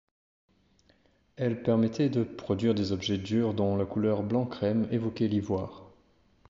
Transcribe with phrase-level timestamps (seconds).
[1.35, 5.91] Elle permettait de produire des objets durs dont la couleur blanc-crème évoquait l'ivoire.